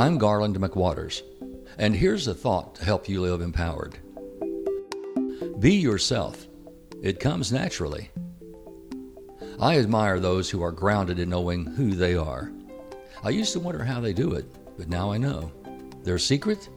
I'm 0.00 0.16
Garland 0.16 0.58
McWaters, 0.58 1.20
and 1.76 1.94
here's 1.94 2.26
a 2.26 2.32
thought 2.32 2.76
to 2.76 2.86
help 2.86 3.06
you 3.06 3.20
live 3.20 3.42
empowered. 3.42 3.98
Be 5.58 5.74
yourself. 5.74 6.48
It 7.02 7.20
comes 7.20 7.52
naturally. 7.52 8.10
I 9.60 9.78
admire 9.78 10.18
those 10.18 10.48
who 10.48 10.62
are 10.62 10.72
grounded 10.72 11.18
in 11.18 11.28
knowing 11.28 11.66
who 11.66 11.90
they 11.90 12.14
are. 12.14 12.50
I 13.22 13.28
used 13.28 13.52
to 13.52 13.60
wonder 13.60 13.84
how 13.84 14.00
they 14.00 14.14
do 14.14 14.32
it, 14.32 14.46
but 14.78 14.88
now 14.88 15.12
I 15.12 15.18
know. 15.18 15.52
Their 16.02 16.18
secret? 16.18 16.70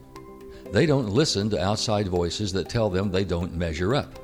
They 0.70 0.84
don't 0.84 1.08
listen 1.08 1.48
to 1.48 1.64
outside 1.64 2.08
voices 2.08 2.52
that 2.52 2.68
tell 2.68 2.90
them 2.90 3.10
they 3.10 3.24
don't 3.24 3.54
measure 3.54 3.94
up, 3.94 4.18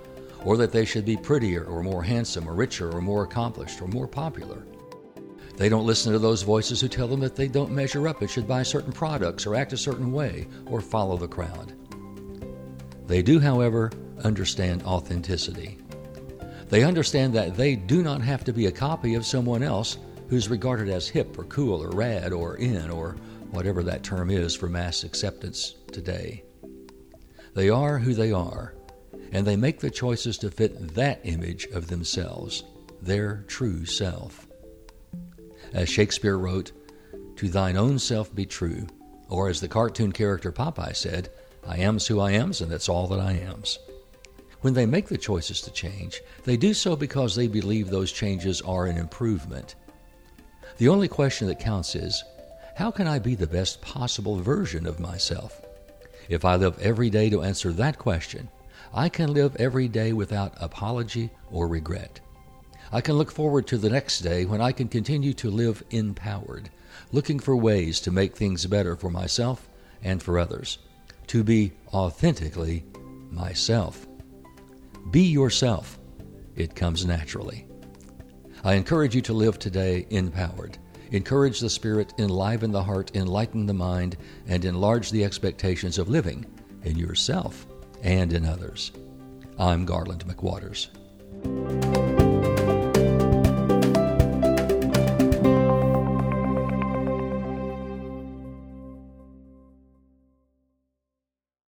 or 0.44 0.58
that 0.58 0.72
they 0.72 0.84
should 0.84 1.06
be 1.06 1.16
prettier 1.16 1.64
or 1.64 1.82
more 1.82 2.02
handsome 2.02 2.46
or 2.46 2.52
richer 2.52 2.94
or 2.94 3.00
more 3.00 3.24
accomplished 3.24 3.80
or 3.80 3.88
more 3.88 4.06
popular. 4.06 4.66
They 5.60 5.68
don't 5.68 5.84
listen 5.84 6.14
to 6.14 6.18
those 6.18 6.40
voices 6.40 6.80
who 6.80 6.88
tell 6.88 7.06
them 7.06 7.20
that 7.20 7.36
they 7.36 7.46
don't 7.46 7.70
measure 7.70 8.08
up 8.08 8.22
and 8.22 8.30
should 8.30 8.48
buy 8.48 8.62
certain 8.62 8.94
products 8.94 9.44
or 9.44 9.54
act 9.54 9.74
a 9.74 9.76
certain 9.76 10.10
way 10.10 10.46
or 10.64 10.80
follow 10.80 11.18
the 11.18 11.28
crowd. 11.28 11.74
They 13.06 13.20
do, 13.20 13.38
however, 13.38 13.92
understand 14.24 14.82
authenticity. 14.84 15.76
They 16.70 16.82
understand 16.82 17.34
that 17.34 17.58
they 17.58 17.76
do 17.76 18.02
not 18.02 18.22
have 18.22 18.42
to 18.44 18.54
be 18.54 18.68
a 18.68 18.72
copy 18.72 19.14
of 19.16 19.26
someone 19.26 19.62
else 19.62 19.98
who's 20.30 20.48
regarded 20.48 20.88
as 20.88 21.08
hip 21.10 21.38
or 21.38 21.44
cool 21.44 21.82
or 21.82 21.90
rad 21.90 22.32
or 22.32 22.56
in 22.56 22.88
or 22.88 23.16
whatever 23.50 23.82
that 23.82 24.02
term 24.02 24.30
is 24.30 24.56
for 24.56 24.70
mass 24.70 25.04
acceptance 25.04 25.74
today. 25.92 26.42
They 27.52 27.68
are 27.68 27.98
who 27.98 28.14
they 28.14 28.32
are, 28.32 28.72
and 29.30 29.46
they 29.46 29.56
make 29.56 29.80
the 29.80 29.90
choices 29.90 30.38
to 30.38 30.50
fit 30.50 30.94
that 30.94 31.20
image 31.24 31.66
of 31.66 31.88
themselves, 31.88 32.64
their 33.02 33.44
true 33.46 33.84
self. 33.84 34.46
As 35.72 35.88
Shakespeare 35.88 36.38
wrote, 36.38 36.72
To 37.36 37.48
thine 37.48 37.76
own 37.76 37.98
self 37.98 38.34
be 38.34 38.46
true, 38.46 38.86
or 39.28 39.48
as 39.48 39.60
the 39.60 39.68
cartoon 39.68 40.12
character 40.12 40.50
Popeye 40.50 40.94
said, 40.96 41.30
I 41.66 41.78
am's 41.78 42.06
who 42.06 42.20
I 42.20 42.32
am's, 42.32 42.60
and 42.60 42.70
that's 42.70 42.88
all 42.88 43.06
that 43.08 43.20
I 43.20 43.32
am's. 43.32 43.78
When 44.62 44.74
they 44.74 44.86
make 44.86 45.08
the 45.08 45.16
choices 45.16 45.60
to 45.62 45.70
change, 45.70 46.20
they 46.44 46.56
do 46.56 46.74
so 46.74 46.96
because 46.96 47.34
they 47.34 47.46
believe 47.46 47.88
those 47.88 48.12
changes 48.12 48.60
are 48.62 48.86
an 48.86 48.98
improvement. 48.98 49.74
The 50.78 50.88
only 50.88 51.08
question 51.08 51.46
that 51.48 51.60
counts 51.60 51.94
is 51.94 52.24
how 52.76 52.90
can 52.90 53.06
I 53.06 53.18
be 53.18 53.34
the 53.34 53.46
best 53.46 53.80
possible 53.80 54.36
version 54.36 54.86
of 54.86 55.00
myself? 55.00 55.60
If 56.28 56.44
I 56.44 56.56
live 56.56 56.78
every 56.78 57.10
day 57.10 57.30
to 57.30 57.42
answer 57.42 57.72
that 57.72 57.98
question, 57.98 58.48
I 58.92 59.08
can 59.08 59.32
live 59.32 59.56
every 59.56 59.88
day 59.88 60.12
without 60.12 60.54
apology 60.60 61.30
or 61.50 61.68
regret. 61.68 62.20
I 62.92 63.00
can 63.00 63.14
look 63.14 63.30
forward 63.30 63.68
to 63.68 63.78
the 63.78 63.90
next 63.90 64.20
day 64.20 64.44
when 64.44 64.60
I 64.60 64.72
can 64.72 64.88
continue 64.88 65.32
to 65.34 65.50
live 65.50 65.82
empowered, 65.90 66.70
looking 67.12 67.38
for 67.38 67.54
ways 67.54 68.00
to 68.00 68.10
make 68.10 68.36
things 68.36 68.66
better 68.66 68.96
for 68.96 69.10
myself 69.10 69.68
and 70.02 70.20
for 70.20 70.38
others, 70.38 70.78
to 71.28 71.44
be 71.44 71.72
authentically 71.94 72.84
myself. 73.30 74.08
Be 75.12 75.22
yourself. 75.22 76.00
It 76.56 76.74
comes 76.74 77.06
naturally. 77.06 77.66
I 78.64 78.74
encourage 78.74 79.14
you 79.14 79.22
to 79.22 79.32
live 79.32 79.58
today 79.58 80.06
empowered. 80.10 80.76
Encourage 81.12 81.60
the 81.60 81.70
spirit, 81.70 82.12
enliven 82.18 82.72
the 82.72 82.82
heart, 82.82 83.14
enlighten 83.14 83.66
the 83.66 83.74
mind, 83.74 84.16
and 84.46 84.64
enlarge 84.64 85.10
the 85.10 85.24
expectations 85.24 85.96
of 85.96 86.08
living 86.08 86.44
in 86.82 86.98
yourself 86.98 87.66
and 88.02 88.32
in 88.32 88.44
others. 88.44 88.90
I'm 89.58 89.84
Garland 89.84 90.24
McWaters. 90.26 90.88